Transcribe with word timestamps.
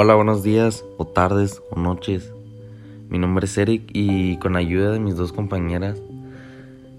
Hola, 0.00 0.14
buenos 0.14 0.44
días, 0.44 0.84
o 0.96 1.08
tardes, 1.08 1.60
o 1.72 1.80
noches. 1.80 2.32
Mi 3.08 3.18
nombre 3.18 3.46
es 3.46 3.58
Eric 3.58 3.90
y 3.92 4.36
con 4.36 4.54
ayuda 4.54 4.92
de 4.92 5.00
mis 5.00 5.16
dos 5.16 5.32
compañeras, 5.32 6.00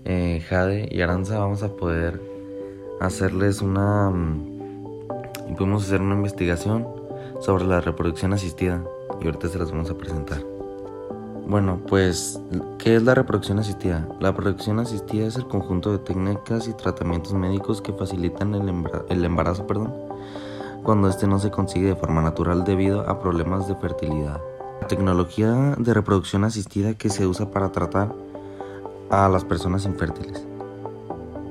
eh, 0.03 0.43
Jade 0.49 0.89
y 0.91 0.99
Aranza, 0.99 1.39
vamos 1.39 1.63
a 1.63 1.77
poder 1.77 2.21
hacerles 2.99 3.61
una... 3.61 4.11
Y 4.11 5.53
mm, 5.53 5.55
podemos 5.55 5.85
hacer 5.85 6.01
una 6.01 6.15
investigación 6.15 6.85
sobre 7.39 7.63
la 7.63 7.79
reproducción 7.79 8.33
asistida 8.33 8.83
y 9.21 9.27
ahorita 9.27 9.47
se 9.47 9.59
las 9.59 9.71
vamos 9.71 9.89
a 9.89 9.97
presentar. 9.97 10.43
Bueno, 11.47 11.79
pues, 11.87 12.37
¿qué 12.79 12.97
es 12.97 13.03
la 13.03 13.15
reproducción 13.15 13.59
asistida? 13.59 14.09
La 14.19 14.31
reproducción 14.31 14.77
asistida 14.77 15.25
es 15.25 15.37
el 15.37 15.47
conjunto 15.47 15.93
de 15.93 15.99
técnicas 15.99 16.67
y 16.67 16.73
tratamientos 16.73 17.33
médicos 17.33 17.81
que 17.81 17.93
facilitan 17.93 18.53
el, 18.55 18.67
embarazo, 18.67 19.05
el 19.07 19.23
embarazo 19.23 19.65
perdón, 19.65 20.08
cuando 20.83 21.09
este 21.09 21.27
no 21.27 21.39
se 21.39 21.51
consigue 21.51 21.87
de 21.87 21.95
forma 21.95 22.21
natural 22.21 22.63
debido 22.63 23.07
a 23.09 23.19
problemas 23.19 23.67
de 23.67 23.75
fertilidad. 23.75 24.41
La 24.81 24.87
tecnología 24.87 25.75
de 25.77 25.93
reproducción 25.93 26.43
asistida 26.43 26.93
que 26.93 27.09
se 27.09 27.27
usa 27.27 27.51
para 27.51 27.71
tratar 27.71 28.13
a 29.09 29.27
las 29.29 29.43
personas 29.43 29.85
infértiles. 29.85 30.45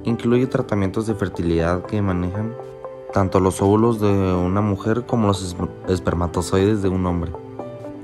Incluye 0.05 0.47
tratamientos 0.47 1.07
de 1.07 1.15
fertilidad 1.15 1.85
que 1.85 2.01
manejan 2.01 2.55
tanto 3.13 3.41
los 3.41 3.61
óvulos 3.63 4.01
de 4.01 4.09
una 4.09 4.61
mujer 4.61 5.05
como 5.07 5.27
los 5.27 5.57
espermatozoides 5.89 6.83
de 6.83 6.89
un 6.89 7.07
hombre. 7.07 7.33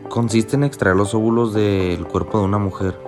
Consiste 0.08 0.56
en 0.56 0.64
extraer 0.64 0.96
los 0.96 1.14
óvulos 1.14 1.54
del 1.54 2.06
cuerpo 2.06 2.38
de 2.38 2.44
una 2.44 2.58
mujer, 2.58 2.98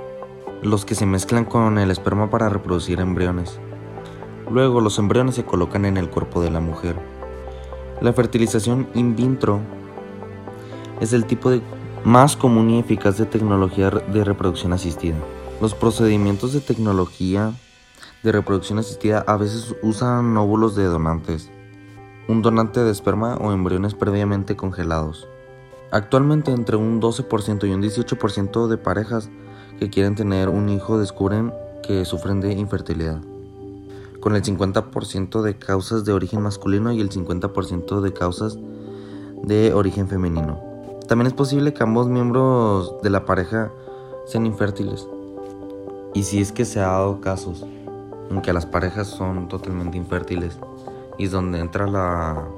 los 0.63 0.85
que 0.85 0.95
se 0.95 1.07
mezclan 1.07 1.45
con 1.45 1.79
el 1.79 1.91
esperma 1.91 2.31
para 2.31 2.49
reproducir 2.49 3.01
embriones. 3.01 3.59
Luego 4.51 4.81
los 4.81 4.99
embriones 4.99 5.35
se 5.35 5.45
colocan 5.45 5.85
en 5.85 5.97
el 5.97 6.09
cuerpo 6.09 6.41
de 6.41 6.51
la 6.51 6.61
mujer. 6.61 6.97
La 8.03 8.13
fertilización 8.13 8.87
in 8.95 9.17
vitro 9.17 9.61
es 11.01 11.15
el 11.15 11.25
tipo 11.25 11.51
de 11.51 11.63
más 12.05 12.37
común 12.37 12.69
y 12.69 12.79
eficaz 12.79 13.17
de 13.17 13.25
tecnología 13.25 13.89
de 13.89 14.23
reproducción 14.23 14.75
asistida. 14.75 15.17
Los 15.63 15.75
procedimientos 15.75 16.53
de 16.53 16.61
tecnología 16.61 17.53
de 18.23 18.33
reproducción 18.33 18.79
asistida 18.79 19.25
a 19.27 19.39
veces 19.39 19.75
usan 19.83 20.37
óvulos 20.37 20.77
de 20.77 20.85
donantes, 20.85 21.51
un 22.29 22.43
donante 22.43 22.81
de 22.81 22.93
esperma 22.93 23.37
o 23.37 23.53
embriones 23.53 23.95
previamente 23.95 24.57
congelados. 24.57 25.27
Actualmente 25.91 26.51
entre 26.51 26.77
un 26.77 27.01
12% 27.01 27.67
y 27.67 27.73
un 27.73 27.83
18% 27.83 28.69
de 28.69 28.77
parejas 28.77 29.31
que 29.79 29.89
quieren 29.89 30.17
tener 30.17 30.51
un 30.51 30.69
hijo 30.69 30.99
descubren 30.99 31.51
que 31.83 32.05
sufren 32.05 32.41
de 32.41 32.53
infertilidad 32.53 33.23
con 34.27 34.35
el 34.35 34.43
50% 34.43 35.41
de 35.41 35.57
causas 35.57 36.05
de 36.05 36.13
origen 36.13 36.43
masculino 36.43 36.91
y 36.91 37.01
el 37.01 37.11
50% 37.11 38.01
de 38.01 38.13
causas 38.13 38.59
de 39.45 39.73
origen 39.73 40.09
femenino. 40.09 40.61
También 41.07 41.29
es 41.29 41.33
posible 41.33 41.73
que 41.73 41.85
ambos 41.85 42.09
miembros 42.09 43.01
de 43.05 43.11
la 43.11 43.25
pareja 43.25 43.71
sean 44.27 44.45
infértiles. 44.45 45.07
Y 46.13 46.25
si 46.25 46.41
es 46.41 46.51
que 46.51 46.65
se 46.65 46.81
ha 46.81 46.89
dado 46.89 47.21
casos 47.21 47.65
en 48.29 48.43
que 48.43 48.53
las 48.53 48.67
parejas 48.67 49.07
son 49.07 49.47
totalmente 49.47 49.97
infértiles 49.97 50.59
y 51.19 51.27
es 51.27 51.31
donde 51.31 51.61
entra 51.61 51.87
la 51.87 52.49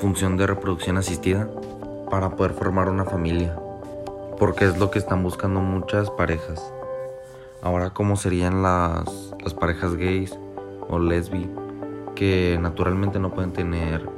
función 0.00 0.38
de 0.38 0.46
reproducción 0.46 0.96
asistida 0.96 1.46
para 2.10 2.36
poder 2.36 2.54
formar 2.54 2.88
una 2.88 3.04
familia. 3.04 3.54
Porque 4.38 4.64
es 4.64 4.78
lo 4.78 4.90
que 4.90 4.98
están 4.98 5.22
buscando 5.22 5.60
muchas 5.60 6.08
parejas. 6.08 6.72
Ahora, 7.60 7.90
¿cómo 7.90 8.16
serían 8.16 8.62
las, 8.62 9.34
las 9.44 9.52
parejas 9.52 9.94
gays? 9.94 10.34
O 10.88 10.98
lesbi 10.98 11.48
que 12.14 12.58
naturalmente 12.60 13.18
no 13.18 13.30
pueden 13.30 13.52
tener 13.52 14.08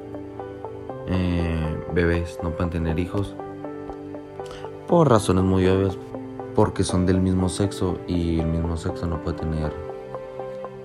eh, 1.08 1.84
bebés, 1.92 2.38
no 2.42 2.50
pueden 2.50 2.70
tener 2.70 2.98
hijos 2.98 3.34
por 4.86 5.10
razones 5.10 5.44
muy 5.44 5.66
obvias, 5.68 5.98
porque 6.54 6.82
son 6.82 7.04
del 7.04 7.20
mismo 7.20 7.50
sexo 7.50 7.98
y 8.06 8.40
el 8.40 8.46
mismo 8.46 8.76
sexo 8.78 9.06
no 9.06 9.22
puede 9.22 9.36
tener 9.36 9.72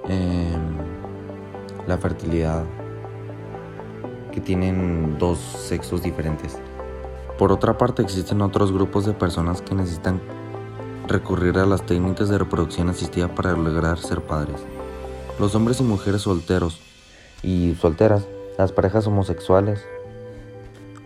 em, 0.09 0.77
la 1.87 1.97
fertilidad 1.97 2.65
que 4.33 4.41
tienen 4.41 5.17
dos 5.17 5.37
sexos 5.39 6.03
diferentes. 6.03 6.59
Por 7.37 7.51
otra 7.51 7.77
parte, 7.77 8.01
existen 8.01 8.41
otros 8.41 8.73
grupos 8.73 9.05
de 9.05 9.13
personas 9.13 9.61
que 9.61 9.73
necesitan 9.73 10.19
recurrir 11.07 11.57
a 11.57 11.65
las 11.65 11.85
técnicas 11.85 12.27
de 12.27 12.37
reproducción 12.37 12.89
asistida 12.89 13.33
para 13.33 13.53
lograr 13.53 13.97
ser 13.97 14.21
padres 14.21 14.65
los 15.39 15.55
hombres 15.55 15.79
y 15.79 15.83
mujeres 15.83 16.21
solteros 16.21 16.79
y 17.41 17.75
solteras, 17.75 18.27
las 18.57 18.71
parejas 18.71 19.07
homosexuales. 19.07 19.83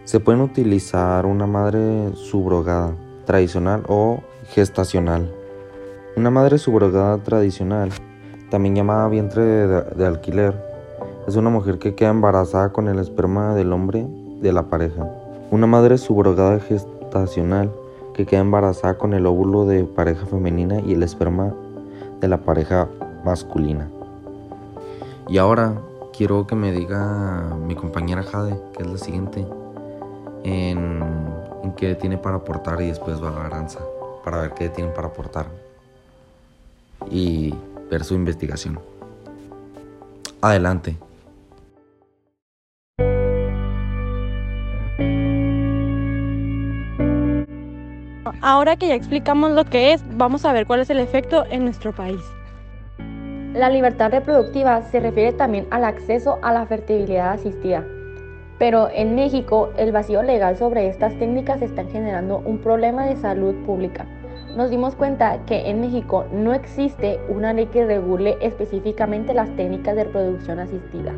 Se 0.04 0.20
pueden 0.20 0.42
utilizar 0.42 1.26
una 1.26 1.48
madre 1.48 2.14
subrogada, 2.16 2.94
tradicional 3.26 3.84
o 3.88 4.22
gestacional. 4.50 5.34
Una 6.16 6.30
madre 6.30 6.58
subrogada 6.58 7.18
tradicional, 7.20 7.90
también 8.50 8.76
llamada 8.76 9.08
vientre 9.10 9.44
de, 9.44 9.82
de, 9.82 10.06
alquiler, 10.06 10.56
es 11.28 11.36
una 11.36 11.50
mujer 11.50 11.78
que 11.78 11.96
queda 11.96 12.10
embarazada 12.10 12.72
con 12.72 12.88
el 12.88 13.00
esperma 13.00 13.54
del 13.56 13.74
hombre 13.74 14.08
de 14.42 14.54
la 14.54 14.64
pareja. 14.64 15.10
Una 15.52 15.68
madre 15.68 15.98
subrogada 15.98 16.60
gestacional 16.60 17.72
que 18.14 18.26
queda 18.26 18.42
embarazada 18.42 18.98
con 18.98 19.14
el 19.14 19.26
óvulo 19.26 19.66
de 19.66 19.84
pareja 19.84 20.26
femenina 20.26 20.80
y 20.80 20.94
el 20.94 21.04
esperma 21.04 21.54
de 22.20 22.28
la 22.28 22.38
pareja 22.38 22.88
masculina. 23.24 23.90
Y 25.30 25.38
ahora 25.40 25.82
quiero 26.16 26.48
que 26.48 26.56
me 26.56 26.72
diga 26.72 27.54
mi 27.60 27.76
compañera 27.76 28.24
Jade, 28.24 28.58
que 28.76 28.84
es 28.84 28.90
la 28.90 28.98
siguiente, 28.98 29.46
en, 30.44 31.04
qué 31.76 31.96
tiene 31.96 32.18
para 32.18 32.38
aportar 32.38 32.82
y 32.82 32.88
después 32.88 33.22
va 33.22 33.30
a 33.30 33.32
la 33.32 33.46
Aranza, 33.46 33.80
para 34.24 34.42
ver 34.42 34.54
qué 34.54 34.70
tienen 34.70 34.94
para 34.94 35.10
aportar 35.10 35.48
y 37.12 37.54
ver 37.92 38.06
su 38.06 38.16
investigación. 38.16 38.80
Adelante. 40.42 40.96
Ahora 48.42 48.78
que 48.78 48.88
ya 48.88 48.96
explicamos 48.96 49.52
lo 49.52 49.66
que 49.66 49.92
es, 49.92 50.02
vamos 50.16 50.46
a 50.46 50.54
ver 50.54 50.66
cuál 50.66 50.80
es 50.80 50.90
el 50.90 51.00
efecto 51.00 51.46
en 51.50 51.66
nuestro 51.66 51.92
país. 51.92 52.22
La 53.58 53.72
libertad 53.72 54.12
reproductiva 54.12 54.84
se 54.84 55.00
refiere 55.00 55.34
también 55.34 55.66
al 55.72 55.84
acceso 55.84 56.38
a 56.44 56.54
la 56.54 56.68
fertilidad 56.68 57.32
asistida. 57.32 57.84
Pero 58.60 58.88
en 58.94 59.16
México, 59.16 59.72
el 59.78 59.92
vacío 59.92 60.22
legal 60.22 60.58
sobre 60.58 60.88
estas 60.88 61.18
técnicas 61.18 61.64
está 61.64 61.84
generando 61.86 62.38
un 62.38 62.60
problema 62.60 63.08
de 63.08 63.16
salud 63.16 63.56
pública. 63.66 64.06
Nos 64.56 64.70
dimos 64.70 64.96
cuenta 64.96 65.40
que 65.48 65.72
en 65.72 65.82
México 65.82 66.26
no 66.32 66.54
existe 66.54 67.20
una 67.30 67.52
ley 67.52 67.66
que 67.66 67.84
regule 67.84 68.38
específicamente 68.42 69.34
las 69.34 69.50
técnicas 69.56 69.96
de 69.96 70.04
reproducción 70.04 70.60
asistida. 70.60 71.12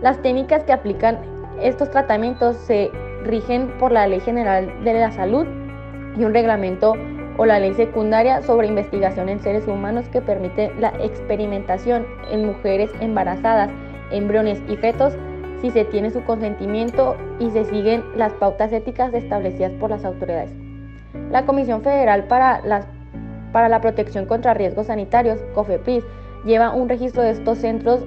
Las 0.00 0.22
técnicas 0.22 0.64
que 0.64 0.72
aplican 0.72 1.18
estos 1.60 1.90
tratamientos 1.90 2.56
se 2.56 2.90
rigen 3.24 3.76
por 3.78 3.92
la 3.92 4.06
Ley 4.06 4.20
General 4.20 4.72
de 4.84 4.94
la 4.94 5.12
Salud 5.12 5.46
y 6.16 6.24
un 6.24 6.32
reglamento 6.32 6.94
o 7.42 7.44
la 7.44 7.58
ley 7.58 7.74
secundaria 7.74 8.40
sobre 8.42 8.68
investigación 8.68 9.28
en 9.28 9.40
seres 9.40 9.66
humanos 9.66 10.08
que 10.12 10.20
permite 10.20 10.72
la 10.78 10.92
experimentación 11.02 12.06
en 12.30 12.46
mujeres 12.46 12.88
embarazadas, 13.00 13.68
embriones 14.12 14.62
y 14.68 14.76
fetos 14.76 15.14
si 15.60 15.72
se 15.72 15.84
tiene 15.84 16.12
su 16.12 16.22
consentimiento 16.22 17.16
y 17.40 17.50
se 17.50 17.64
siguen 17.64 18.04
las 18.14 18.32
pautas 18.34 18.72
éticas 18.72 19.12
establecidas 19.12 19.72
por 19.72 19.90
las 19.90 20.04
autoridades. 20.04 20.52
La 21.32 21.44
Comisión 21.44 21.82
Federal 21.82 22.28
para, 22.28 22.62
para 23.50 23.68
la 23.68 23.80
Protección 23.80 24.26
contra 24.26 24.54
Riesgos 24.54 24.86
Sanitarios, 24.86 25.40
COFEPRIS, 25.52 26.04
lleva 26.44 26.72
un 26.72 26.88
registro 26.88 27.22
de 27.22 27.30
estos 27.30 27.58
centros, 27.58 28.04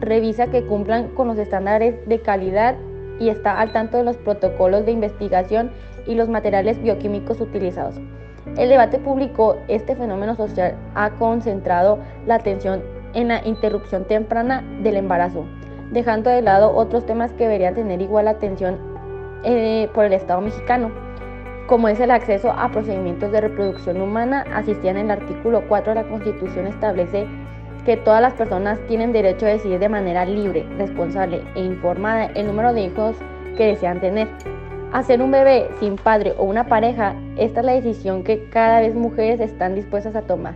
revisa 0.00 0.48
que 0.48 0.66
cumplan 0.66 1.10
con 1.10 1.28
los 1.28 1.38
estándares 1.38 2.08
de 2.08 2.20
calidad 2.20 2.74
y 3.20 3.28
está 3.28 3.60
al 3.60 3.70
tanto 3.72 3.98
de 3.98 4.02
los 4.02 4.16
protocolos 4.16 4.84
de 4.84 4.90
investigación 4.90 5.70
y 6.08 6.16
los 6.16 6.28
materiales 6.28 6.82
bioquímicos 6.82 7.40
utilizados. 7.40 8.00
El 8.56 8.68
debate 8.68 8.98
público, 8.98 9.56
este 9.68 9.96
fenómeno 9.96 10.36
social, 10.36 10.74
ha 10.94 11.10
concentrado 11.10 11.98
la 12.26 12.36
atención 12.36 12.82
en 13.14 13.28
la 13.28 13.46
interrupción 13.46 14.04
temprana 14.04 14.62
del 14.82 14.96
embarazo, 14.96 15.44
dejando 15.90 16.30
de 16.30 16.42
lado 16.42 16.74
otros 16.74 17.06
temas 17.06 17.32
que 17.32 17.44
deberían 17.44 17.74
tener 17.74 18.00
igual 18.02 18.28
atención 18.28 18.78
eh, 19.44 19.88
por 19.94 20.04
el 20.04 20.12
Estado 20.12 20.40
mexicano, 20.40 20.90
como 21.66 21.88
es 21.88 21.98
el 21.98 22.10
acceso 22.10 22.50
a 22.50 22.70
procedimientos 22.70 23.32
de 23.32 23.40
reproducción 23.40 24.00
humana, 24.00 24.44
asistían 24.52 24.98
en 24.98 25.06
el 25.06 25.22
artículo 25.22 25.62
4 25.66 25.94
de 25.94 26.02
la 26.02 26.08
Constitución 26.08 26.66
establece 26.66 27.26
que 27.86 27.96
todas 27.96 28.20
las 28.20 28.34
personas 28.34 28.78
tienen 28.86 29.12
derecho 29.12 29.46
a 29.46 29.50
decidir 29.50 29.78
de 29.78 29.88
manera 29.88 30.26
libre, 30.26 30.66
responsable 30.76 31.42
e 31.54 31.64
informada 31.64 32.26
el 32.26 32.46
número 32.46 32.74
de 32.74 32.82
hijos 32.82 33.16
que 33.56 33.68
desean 33.68 34.00
tener. 34.00 34.28
Hacer 34.94 35.20
un 35.20 35.32
bebé 35.32 35.70
sin 35.80 35.96
padre 35.96 36.34
o 36.38 36.44
una 36.44 36.68
pareja, 36.68 37.16
esta 37.36 37.60
es 37.60 37.66
la 37.66 37.72
decisión 37.72 38.22
que 38.22 38.48
cada 38.48 38.78
vez 38.78 38.94
mujeres 38.94 39.40
están 39.40 39.74
dispuestas 39.74 40.14
a 40.14 40.22
tomar. 40.22 40.54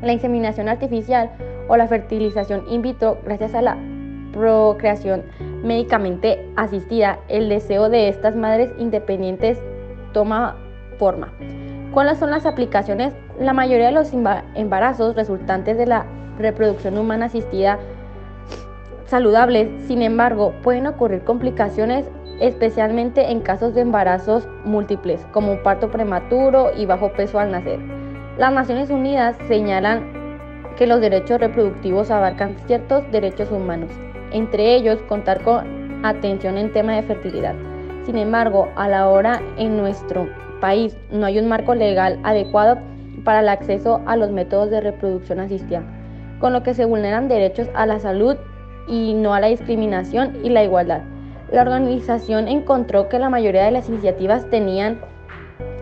La 0.00 0.14
inseminación 0.14 0.70
artificial 0.70 1.30
o 1.68 1.76
la 1.76 1.86
fertilización 1.86 2.64
in 2.70 2.80
vitro, 2.80 3.18
gracias 3.26 3.54
a 3.54 3.60
la 3.60 3.76
procreación 4.32 5.22
médicamente 5.62 6.48
asistida, 6.56 7.18
el 7.28 7.50
deseo 7.50 7.90
de 7.90 8.08
estas 8.08 8.34
madres 8.34 8.70
independientes 8.78 9.58
toma 10.14 10.56
forma. 10.98 11.30
¿Cuáles 11.92 12.16
son 12.16 12.30
las 12.30 12.46
aplicaciones? 12.46 13.12
La 13.38 13.52
mayoría 13.52 13.88
de 13.88 13.92
los 13.92 14.14
embarazos 14.54 15.14
resultantes 15.14 15.76
de 15.76 15.84
la 15.84 16.06
reproducción 16.38 16.96
humana 16.96 17.26
asistida 17.26 17.78
saludables, 19.04 19.68
sin 19.86 20.00
embargo, 20.00 20.54
pueden 20.62 20.86
ocurrir 20.86 21.22
complicaciones 21.24 22.06
especialmente 22.40 23.30
en 23.30 23.40
casos 23.40 23.74
de 23.74 23.80
embarazos 23.80 24.48
múltiples, 24.64 25.26
como 25.32 25.62
parto 25.62 25.90
prematuro 25.90 26.70
y 26.76 26.86
bajo 26.86 27.12
peso 27.12 27.38
al 27.38 27.50
nacer. 27.50 27.78
Las 28.38 28.52
Naciones 28.52 28.90
Unidas 28.90 29.36
señalan 29.48 30.18
que 30.76 30.86
los 30.86 31.00
derechos 31.00 31.40
reproductivos 31.40 32.10
abarcan 32.10 32.56
ciertos 32.66 33.02
derechos 33.10 33.50
humanos, 33.50 33.90
entre 34.30 34.76
ellos 34.76 35.02
contar 35.08 35.42
con 35.42 36.04
atención 36.04 36.56
en 36.56 36.72
tema 36.72 36.94
de 36.94 37.02
fertilidad. 37.02 37.54
Sin 38.06 38.16
embargo, 38.16 38.68
a 38.76 38.88
la 38.88 39.08
hora 39.08 39.42
en 39.56 39.76
nuestro 39.76 40.28
país 40.60 40.96
no 41.10 41.26
hay 41.26 41.38
un 41.38 41.48
marco 41.48 41.74
legal 41.74 42.20
adecuado 42.22 42.78
para 43.24 43.40
el 43.40 43.48
acceso 43.48 44.00
a 44.06 44.16
los 44.16 44.30
métodos 44.30 44.70
de 44.70 44.80
reproducción 44.80 45.40
asistida, 45.40 45.82
con 46.38 46.52
lo 46.52 46.62
que 46.62 46.74
se 46.74 46.84
vulneran 46.84 47.28
derechos 47.28 47.68
a 47.74 47.84
la 47.84 47.98
salud 47.98 48.36
y 48.86 49.14
no 49.14 49.34
a 49.34 49.40
la 49.40 49.48
discriminación 49.48 50.36
y 50.44 50.50
la 50.50 50.62
igualdad. 50.62 51.02
La 51.50 51.62
organización 51.62 52.46
encontró 52.46 53.08
que 53.08 53.18
la 53.18 53.30
mayoría 53.30 53.64
de 53.64 53.70
las 53.70 53.88
iniciativas 53.88 54.48
tenían 54.50 55.00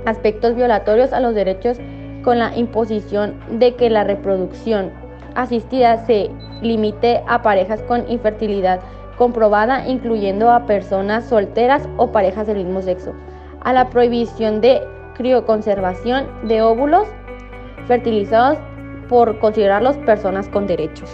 aspectos 0.04 0.54
violatorios 0.54 1.12
a 1.12 1.20
los 1.20 1.34
derechos 1.34 1.78
con 2.22 2.38
la 2.38 2.56
imposición 2.56 3.34
de 3.50 3.74
que 3.74 3.90
la 3.90 4.04
reproducción 4.04 4.92
asistida 5.34 5.98
se 6.06 6.30
limite 6.62 7.22
a 7.26 7.42
parejas 7.42 7.82
con 7.82 8.08
infertilidad 8.10 8.80
comprobada, 9.18 9.86
incluyendo 9.86 10.50
a 10.50 10.66
personas 10.66 11.24
solteras 11.24 11.88
o 11.96 12.12
parejas 12.12 12.46
del 12.46 12.58
mismo 12.58 12.82
sexo 12.82 13.14
a 13.62 13.72
la 13.72 13.90
prohibición 13.90 14.60
de 14.60 14.80
crioconservación 15.14 16.26
de 16.46 16.62
óvulos 16.62 17.08
fertilizados 17.86 18.58
por 19.08 19.38
considerarlos 19.38 19.96
personas 19.98 20.48
con 20.48 20.66
derechos. 20.66 21.10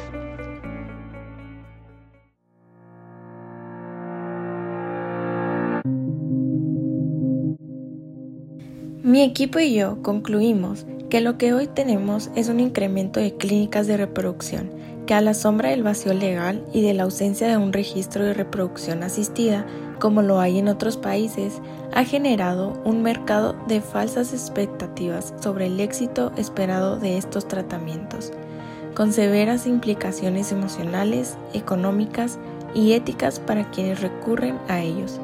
Mi 9.04 9.22
equipo 9.22 9.58
y 9.58 9.74
yo 9.74 10.00
concluimos 10.00 10.86
que 11.10 11.20
lo 11.20 11.36
que 11.36 11.52
hoy 11.52 11.66
tenemos 11.66 12.30
es 12.36 12.48
un 12.48 12.60
incremento 12.60 13.18
de 13.18 13.36
clínicas 13.36 13.88
de 13.88 13.96
reproducción 13.96 14.70
que 15.06 15.14
a 15.14 15.20
la 15.20 15.34
sombra 15.34 15.70
del 15.70 15.82
vacío 15.82 16.14
legal 16.14 16.64
y 16.72 16.82
de 16.82 16.94
la 16.94 17.02
ausencia 17.02 17.48
de 17.48 17.56
un 17.56 17.72
registro 17.72 18.24
de 18.24 18.32
reproducción 18.32 19.02
asistida 19.02 19.66
como 19.98 20.22
lo 20.22 20.38
hay 20.38 20.60
en 20.60 20.68
otros 20.68 20.98
países, 20.98 21.60
ha 21.92 22.04
generado 22.04 22.80
un 22.84 23.02
mercado 23.02 23.56
de 23.66 23.80
falsas 23.80 24.32
expectativas 24.32 25.34
sobre 25.40 25.66
el 25.66 25.80
éxito 25.80 26.30
esperado 26.36 26.96
de 26.96 27.18
estos 27.18 27.48
tratamientos, 27.48 28.32
con 28.94 29.12
severas 29.12 29.66
implicaciones 29.66 30.52
emocionales, 30.52 31.36
económicas 31.54 32.38
y 32.72 32.92
éticas 32.92 33.40
para 33.40 33.68
quienes 33.72 34.00
recurren 34.00 34.58
a 34.68 34.80
ellos. 34.80 35.20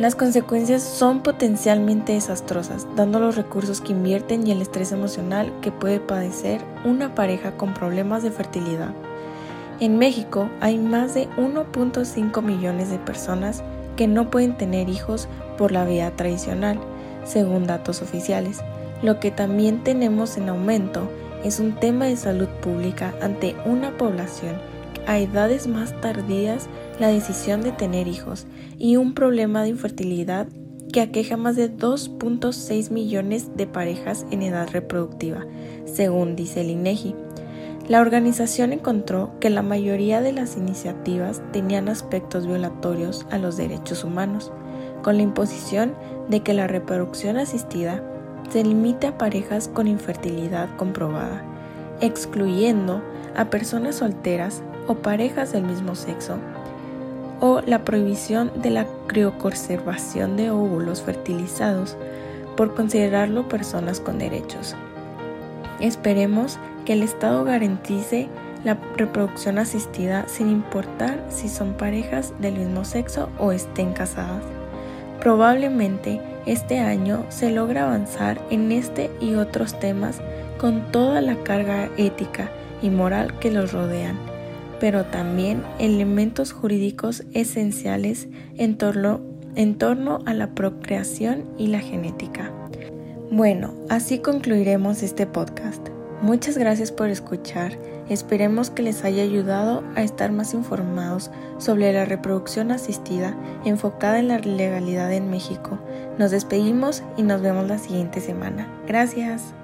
Las 0.00 0.14
consecuencias 0.14 0.82
son 0.82 1.22
potencialmente 1.22 2.14
desastrosas, 2.14 2.86
dando 2.96 3.20
los 3.20 3.36
recursos 3.36 3.82
que 3.82 3.92
invierten 3.92 4.46
y 4.46 4.50
el 4.50 4.62
estrés 4.62 4.92
emocional 4.92 5.52
que 5.60 5.72
puede 5.72 6.00
padecer 6.00 6.62
una 6.86 7.14
pareja 7.14 7.58
con 7.58 7.74
problemas 7.74 8.22
de 8.22 8.30
fertilidad. 8.30 8.94
En 9.78 9.98
México 9.98 10.48
hay 10.62 10.78
más 10.78 11.12
de 11.12 11.28
1.5 11.36 12.42
millones 12.42 12.88
de 12.88 12.96
personas 12.96 13.62
que 13.96 14.08
no 14.08 14.30
pueden 14.30 14.56
tener 14.56 14.88
hijos 14.88 15.28
por 15.58 15.70
la 15.70 15.84
vía 15.84 16.16
tradicional, 16.16 16.80
según 17.26 17.66
datos 17.66 18.00
oficiales. 18.00 18.62
Lo 19.02 19.20
que 19.20 19.30
también 19.30 19.84
tenemos 19.84 20.38
en 20.38 20.48
aumento 20.48 21.10
es 21.44 21.60
un 21.60 21.74
tema 21.74 22.06
de 22.06 22.16
salud 22.16 22.48
pública 22.62 23.12
ante 23.20 23.54
una 23.66 23.90
población 23.98 24.69
a 25.10 25.18
edades 25.18 25.66
más 25.66 26.00
tardías 26.00 26.68
la 27.00 27.08
decisión 27.08 27.62
de 27.62 27.72
tener 27.72 28.06
hijos 28.06 28.46
y 28.78 28.94
un 28.94 29.12
problema 29.12 29.64
de 29.64 29.70
infertilidad 29.70 30.46
que 30.92 31.00
aqueja 31.00 31.36
más 31.36 31.56
de 31.56 31.68
2.6 31.68 32.92
millones 32.92 33.56
de 33.56 33.66
parejas 33.66 34.24
en 34.30 34.42
edad 34.42 34.70
reproductiva, 34.70 35.46
según 35.84 36.36
dice 36.36 36.60
el 36.60 36.70
INEGI. 36.70 37.16
La 37.88 38.00
organización 38.00 38.72
encontró 38.72 39.32
que 39.40 39.50
la 39.50 39.62
mayoría 39.62 40.20
de 40.20 40.30
las 40.30 40.56
iniciativas 40.56 41.42
tenían 41.50 41.88
aspectos 41.88 42.46
violatorios 42.46 43.26
a 43.32 43.38
los 43.38 43.56
derechos 43.56 44.04
humanos, 44.04 44.52
con 45.02 45.16
la 45.16 45.24
imposición 45.24 45.92
de 46.28 46.44
que 46.44 46.54
la 46.54 46.68
reproducción 46.68 47.36
asistida 47.36 48.00
se 48.48 48.62
limite 48.62 49.08
a 49.08 49.18
parejas 49.18 49.66
con 49.66 49.88
infertilidad 49.88 50.68
comprobada, 50.76 51.42
excluyendo 52.00 53.02
a 53.34 53.50
personas 53.50 53.96
solteras 53.96 54.62
o 54.90 54.96
parejas 54.96 55.52
del 55.52 55.62
mismo 55.62 55.94
sexo, 55.94 56.36
o 57.38 57.60
la 57.64 57.84
prohibición 57.84 58.50
de 58.60 58.70
la 58.70 58.86
crioconservación 59.06 60.36
de 60.36 60.50
óvulos 60.50 61.00
fertilizados 61.00 61.96
por 62.56 62.74
considerarlo 62.74 63.46
personas 63.46 64.00
con 64.00 64.18
derechos. 64.18 64.74
Esperemos 65.78 66.58
que 66.84 66.94
el 66.94 67.04
Estado 67.04 67.44
garantice 67.44 68.28
la 68.64 68.76
reproducción 68.96 69.58
asistida 69.60 70.26
sin 70.26 70.50
importar 70.50 71.24
si 71.28 71.48
son 71.48 71.74
parejas 71.74 72.34
del 72.40 72.56
mismo 72.56 72.84
sexo 72.84 73.28
o 73.38 73.52
estén 73.52 73.92
casadas. 73.92 74.42
Probablemente 75.20 76.20
este 76.46 76.80
año 76.80 77.24
se 77.28 77.50
logra 77.50 77.84
avanzar 77.84 78.40
en 78.50 78.72
este 78.72 79.08
y 79.20 79.36
otros 79.36 79.78
temas 79.78 80.20
con 80.58 80.90
toda 80.90 81.20
la 81.20 81.36
carga 81.44 81.88
ética 81.96 82.50
y 82.82 82.90
moral 82.90 83.38
que 83.38 83.52
los 83.52 83.72
rodean, 83.72 84.18
pero 84.80 85.04
también 85.04 85.62
elementos 85.78 86.52
jurídicos 86.52 87.24
esenciales 87.32 88.28
en 88.56 88.76
torno, 88.78 89.20
a 90.26 90.34
la 90.34 90.54
procreación 90.54 91.44
y 91.58 91.66
la 91.68 91.80
genética. 91.80 92.50
Bueno, 93.30 93.74
así 93.88 94.18
concluiremos 94.18 95.02
este 95.02 95.26
podcast. 95.26 95.88
Muchas 96.22 96.58
gracias 96.58 96.92
por 96.92 97.08
escuchar. 97.08 97.78
Esperemos 98.08 98.70
que 98.70 98.82
les 98.82 99.04
haya 99.04 99.22
ayudado 99.22 99.84
a 99.94 100.02
estar 100.02 100.32
más 100.32 100.52
informados 100.52 101.30
sobre 101.58 101.92
la 101.92 102.04
reproducción 102.04 102.72
asistida 102.72 103.36
enfocada 103.64 104.18
en 104.18 104.28
la 104.28 104.38
legalidad 104.38 105.12
en 105.12 105.30
México. 105.30 105.78
Nos 106.18 106.30
despedimos 106.30 107.02
y 107.16 107.22
nos 107.22 107.40
vemos 107.40 107.68
la 107.68 107.78
siguiente 107.78 108.20
semana. 108.20 108.68
Gracias. 108.86 109.54